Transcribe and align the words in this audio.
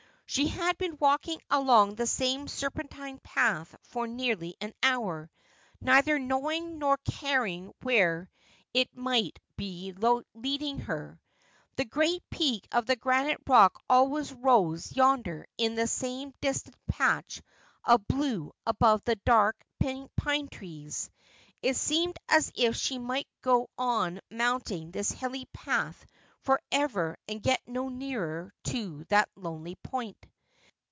She 0.31 0.47
had 0.47 0.77
been 0.77 0.95
walking 0.97 1.41
along 1.49 1.95
the 1.95 2.07
same 2.07 2.47
serpentine 2.47 3.19
path 3.21 3.75
for 3.81 4.07
nearly 4.07 4.55
an 4.61 4.73
hour, 4.81 5.29
neither 5.81 6.19
knowing 6.19 6.79
nor 6.79 6.95
caring 7.03 7.73
where 7.81 8.29
it 8.73 8.95
might 8.95 9.37
be 9.57 9.93
leading 10.33 10.79
her. 10.79 11.19
"The 11.75 11.83
gray 11.83 12.21
peak 12.29 12.65
of 12.71 12.85
the 12.85 12.95
granite 12.95 13.41
rock 13.45 13.83
always 13.89 14.31
rose 14.33 14.95
yonder 14.95 15.47
in 15.57 15.75
the 15.75 15.87
same 15.87 16.33
distant 16.39 16.77
patch 16.87 17.41
of 17.83 18.07
blue 18.07 18.53
above 18.65 19.03
the 19.03 19.17
dark 19.17 19.61
pine 19.81 20.47
trees. 20.47 21.09
It 21.61 21.75
seemed 21.75 22.15
as 22.29 22.53
if 22.55 22.77
she 22.77 22.97
might 22.99 23.27
go 23.41 23.69
on 23.77 24.21
mounting 24.31 24.91
this 24.91 25.11
hilly 25.11 25.47
path 25.51 26.05
for 26.43 26.59
ever 26.71 27.15
and 27.27 27.43
get 27.43 27.61
no 27.67 27.87
nearer 27.87 28.51
to 28.63 29.03
that 29.09 29.29
lonely 29.35 29.75
point. 29.83 30.17